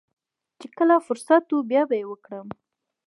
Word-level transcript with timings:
چې 0.59 0.67
کله 0.77 0.95
فرصت 1.07 1.45
و 1.51 1.57
بيا 1.69 1.83
به 1.89 1.95
يې 1.99 2.05
وکړم. 2.09 2.47